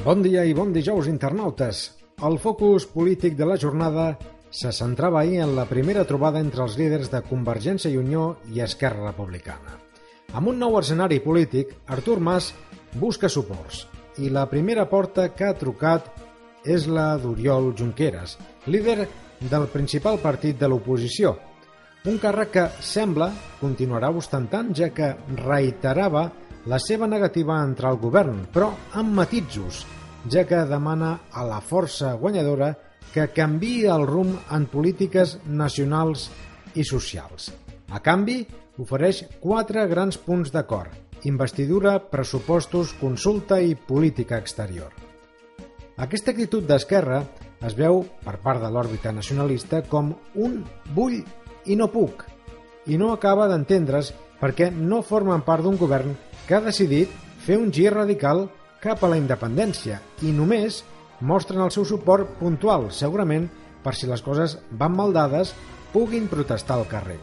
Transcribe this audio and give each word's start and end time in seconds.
Bon 0.00 0.22
dia 0.24 0.46
i 0.48 0.54
bon 0.56 0.70
dijous, 0.72 1.10
internautes. 1.10 1.80
El 2.24 2.38
focus 2.40 2.86
polític 2.88 3.34
de 3.36 3.44
la 3.44 3.58
jornada 3.60 4.14
se 4.48 4.72
centrava 4.72 5.20
ahir 5.20 5.42
en 5.44 5.52
la 5.54 5.66
primera 5.68 6.06
trobada 6.08 6.40
entre 6.40 6.62
els 6.64 6.78
líders 6.80 7.10
de 7.12 7.20
Convergència 7.28 7.92
i 7.92 7.98
Unió 8.00 8.38
i 8.48 8.62
Esquerra 8.64 9.10
Republicana. 9.10 9.76
Amb 10.32 10.54
un 10.54 10.56
nou 10.58 10.78
escenari 10.80 11.20
polític, 11.20 11.74
Artur 11.92 12.16
Mas 12.16 12.48
busca 12.96 13.28
suports 13.28 13.84
i 14.24 14.32
la 14.32 14.46
primera 14.48 14.88
porta 14.88 15.28
que 15.36 15.44
ha 15.44 15.58
trucat 15.60 16.08
és 16.64 16.88
la 16.88 17.18
d'Oriol 17.20 17.74
Junqueras, 17.76 18.38
líder 18.72 19.04
del 19.52 19.68
principal 19.68 20.16
partit 20.24 20.56
de 20.56 20.72
l'oposició, 20.72 21.36
un 22.08 22.16
càrrec 22.16 22.52
que 22.54 22.66
sembla 22.80 23.28
continuarà 23.60 24.08
ostentant 24.16 24.70
ja 24.76 24.88
que 24.94 25.12
reiterava 25.36 26.30
la 26.70 26.78
seva 26.80 27.08
negativa 27.08 27.58
a 27.58 27.64
entrar 27.64 27.90
al 27.92 28.00
govern, 28.00 28.46
però 28.52 28.70
amb 28.96 29.12
matitzos, 29.16 29.84
ja 30.28 30.44
que 30.48 30.64
demana 30.68 31.18
a 31.32 31.44
la 31.44 31.60
força 31.60 32.14
guanyadora 32.20 32.72
que 33.12 33.26
canvi 33.34 33.84
el 33.90 34.06
rumb 34.06 34.38
en 34.52 34.66
polítiques 34.72 35.38
nacionals 35.46 36.28
i 36.74 36.84
socials. 36.84 37.50
A 37.90 38.00
canvi, 38.00 38.44
ofereix 38.78 39.24
quatre 39.40 39.86
grans 39.90 40.16
punts 40.16 40.52
d'acord. 40.54 40.92
Investidura, 41.28 41.98
pressupostos, 42.00 42.94
consulta 43.00 43.58
i 43.60 43.74
política 43.74 44.38
exterior. 44.38 44.94
Aquesta 46.00 46.32
actitud 46.32 46.64
d'Esquerra 46.64 47.24
es 47.66 47.74
veu, 47.76 48.06
per 48.24 48.38
part 48.40 48.62
de 48.62 48.70
l'òrbita 48.72 49.12
nacionalista, 49.12 49.82
com 49.84 50.14
un 50.40 50.62
vull 50.96 51.18
i 51.66 51.76
no 51.76 51.90
puc, 51.92 52.24
i 52.86 52.96
no 52.98 53.12
acaba 53.12 53.48
d'entendre's 53.50 54.12
perquè 54.40 54.70
no 54.72 55.02
formen 55.04 55.44
part 55.44 55.64
d'un 55.64 55.76
govern 55.76 56.16
que 56.46 56.56
ha 56.56 56.64
decidit 56.64 57.10
fer 57.44 57.58
un 57.60 57.70
gir 57.72 57.90
radical 57.92 58.46
cap 58.80 59.04
a 59.04 59.10
la 59.12 59.18
independència 59.20 60.00
i 60.24 60.32
només 60.32 60.80
mostren 61.20 61.60
el 61.60 61.72
seu 61.74 61.84
suport 61.84 62.38
puntual, 62.40 62.88
segurament 62.90 63.48
per 63.84 63.94
si 63.96 64.08
les 64.08 64.22
coses 64.24 64.56
van 64.72 64.96
mal 64.96 65.12
dades, 65.12 65.52
puguin 65.92 66.28
protestar 66.32 66.78
al 66.78 66.88
carrer. 66.88 67.18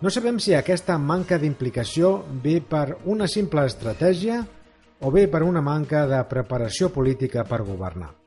No 0.00 0.10
sabem 0.12 0.40
si 0.40 0.56
aquesta 0.56 0.96
manca 0.98 1.38
d'implicació 1.40 2.16
ve 2.42 2.58
per 2.60 2.98
una 3.04 3.28
simple 3.28 3.64
estratègia 3.68 4.42
o 5.00 5.12
bé 5.12 5.28
per 5.28 5.42
una 5.44 5.64
manca 5.64 6.04
de 6.08 6.20
preparació 6.28 6.90
política 6.92 7.44
per 7.48 7.64
governar. 7.64 8.23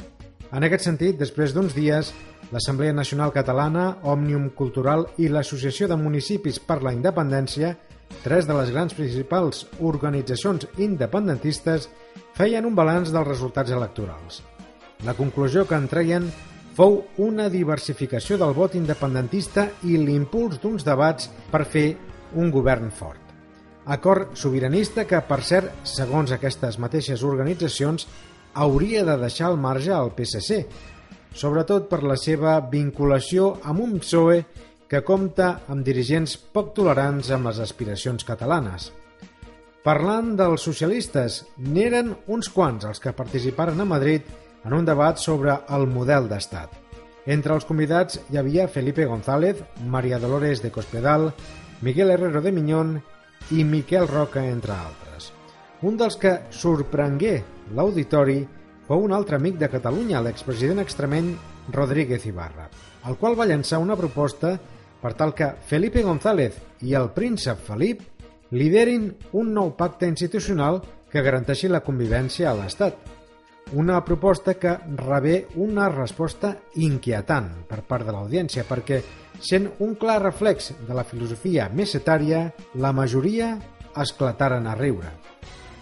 En 0.56 0.64
aquest 0.64 0.86
sentit, 0.88 1.18
després 1.20 1.52
d'uns 1.52 1.74
dies, 1.76 2.14
l'Assemblea 2.54 2.94
Nacional 2.96 3.34
Catalana, 3.36 3.98
Òmnium 4.08 4.50
Cultural 4.56 5.04
i 5.20 5.28
l'Associació 5.28 5.90
de 5.92 5.98
Municipis 6.00 6.60
per 6.64 6.80
la 6.86 6.94
Independència, 6.96 7.74
tres 8.24 8.48
de 8.48 8.56
les 8.56 8.72
grans 8.72 8.96
principals 8.96 9.66
organitzacions 9.84 10.70
independentistes, 10.80 11.90
feien 12.38 12.66
un 12.66 12.78
balanç 12.78 13.12
dels 13.12 13.28
resultats 13.28 13.74
electorals. 13.76 14.40
La 15.04 15.18
conclusió 15.18 15.66
que 15.68 15.76
en 15.76 15.90
treien 15.92 16.30
fou 16.78 17.02
una 17.18 17.50
diversificació 17.52 18.38
del 18.40 18.56
vot 18.56 18.78
independentista 18.80 19.68
i 19.84 19.98
l'impuls 20.00 20.62
d'uns 20.62 20.88
debats 20.88 21.28
per 21.52 21.66
fer 21.66 21.88
un 22.40 22.54
govern 22.54 22.92
fort. 22.94 23.20
Acord 23.88 24.36
sobiranista 24.36 25.04
que, 25.08 25.20
per 25.24 25.42
cert, 25.48 25.84
segons 25.88 26.32
aquestes 26.36 26.80
mateixes 26.80 27.24
organitzacions, 27.24 28.08
hauria 28.58 29.04
de 29.06 29.18
deixar 29.22 29.52
al 29.52 29.60
marge 29.62 29.92
al 29.94 30.14
PSC, 30.18 30.64
sobretot 31.38 31.88
per 31.90 32.02
la 32.04 32.18
seva 32.18 32.58
vinculació 32.72 33.54
amb 33.64 33.84
un 33.86 34.00
PSOE 34.02 34.42
que 34.88 35.04
compta 35.06 35.50
amb 35.68 35.86
dirigents 35.86 36.38
poc 36.38 36.74
tolerants 36.78 37.30
amb 37.36 37.50
les 37.50 37.60
aspiracions 37.64 38.26
catalanes. 38.28 38.92
Parlant 39.88 40.34
dels 40.40 40.66
socialistes, 40.68 41.44
n'eren 41.64 42.12
uns 42.28 42.50
quants 42.52 42.88
els 42.90 43.00
que 43.04 43.16
participaren 43.16 43.80
a 43.80 43.88
Madrid 43.88 44.26
en 44.66 44.76
un 44.76 44.88
debat 44.88 45.20
sobre 45.22 45.54
el 45.78 45.88
model 45.88 46.28
d'estat. 46.28 46.74
Entre 47.28 47.56
els 47.56 47.68
convidats 47.68 48.20
hi 48.32 48.40
havia 48.40 48.70
Felipe 48.72 49.06
González, 49.08 49.64
Maria 49.86 50.20
Dolores 50.20 50.64
de 50.64 50.72
Cospedal, 50.72 51.32
Miguel 51.82 52.12
Herrero 52.12 52.42
de 52.42 52.56
Miñón 52.56 52.96
i 53.52 53.64
Miquel 53.64 54.08
Roca, 54.08 54.46
entre 54.48 54.74
altres. 54.74 55.07
Un 55.86 55.94
dels 55.94 56.16
que 56.18 56.32
sorprengué 56.50 57.36
l'auditori 57.78 58.40
fou 58.88 59.04
un 59.06 59.12
altre 59.14 59.38
amic 59.38 59.60
de 59.62 59.68
Catalunya, 59.70 60.24
l'expresident 60.26 60.82
extremeny 60.82 61.36
Rodríguez 61.76 62.26
Ibarra, 62.26 62.66
el 63.06 63.18
qual 63.22 63.38
va 63.38 63.46
llançar 63.46 63.78
una 63.84 63.98
proposta 64.00 64.56
per 65.04 65.12
tal 65.14 65.36
que 65.38 65.52
Felipe 65.70 66.02
González 66.02 66.58
i 66.82 66.96
el 66.98 67.12
príncep 67.14 67.62
Felip 67.68 68.02
liderin 68.58 69.12
un 69.38 69.54
nou 69.54 69.76
pacte 69.78 70.10
institucional 70.10 70.82
que 71.12 71.22
garanteixi 71.22 71.70
la 71.70 71.84
convivència 71.86 72.50
a 72.50 72.56
l'Estat. 72.58 72.98
Una 73.78 74.00
proposta 74.02 74.56
que 74.58 74.74
rebé 74.98 75.44
una 75.62 75.92
resposta 75.94 76.56
inquietant 76.82 77.52
per 77.70 77.84
part 77.86 78.08
de 78.08 78.18
l'audiència 78.18 78.66
perquè, 78.66 79.04
sent 79.38 79.70
un 79.86 79.94
clar 79.94 80.24
reflex 80.24 80.72
de 80.88 80.98
la 80.98 81.06
filosofia 81.06 81.70
mesetària, 81.70 82.48
la 82.82 82.96
majoria 82.96 83.54
esclataren 83.94 84.66
a 84.66 84.74
riure. 84.74 85.14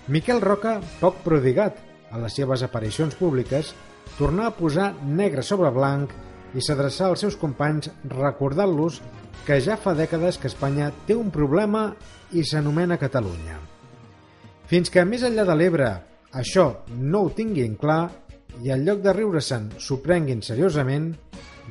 Miquel 0.08 0.38
Roca, 0.38 0.78
poc 1.02 1.24
prodigat 1.26 1.80
a 2.14 2.20
les 2.22 2.36
seves 2.38 2.62
aparicions 2.62 3.16
públiques, 3.18 3.72
tornà 4.20 4.48
a 4.48 4.54
posar 4.54 4.92
negre 5.02 5.42
sobre 5.42 5.72
blanc 5.74 6.12
i 6.54 6.62
s'adreçà 6.62 7.08
als 7.10 7.24
seus 7.26 7.38
companys 7.42 7.90
recordant-los 8.12 9.00
que 9.48 9.58
ja 9.66 9.80
fa 9.82 9.96
dècades 9.98 10.38
que 10.38 10.52
Espanya 10.52 10.92
té 11.08 11.18
un 11.18 11.32
problema 11.34 11.88
i 12.38 12.46
s'anomena 12.46 13.00
Catalunya. 13.02 13.58
Fins 14.70 14.94
que 14.94 15.06
més 15.10 15.26
enllà 15.26 15.46
de 15.50 15.56
l'Ebre 15.58 15.90
això 16.38 16.68
no 16.94 17.24
ho 17.26 17.32
tinguin 17.34 17.74
clar 17.82 18.04
i 18.62 18.70
en 18.76 18.86
lloc 18.86 19.02
de 19.02 19.14
riure-se'n 19.14 19.72
s'ho 19.82 19.98
prenguin 20.06 20.46
seriosament, 20.46 21.16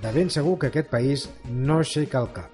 de 0.03 0.13
ben 0.13 0.27
segur 0.31 0.59
que 0.59 0.73
aquest 0.73 0.91
país 0.91 1.29
no 1.47 1.79
aixeca 1.85 2.19
el 2.25 2.33
cap. 2.35 2.54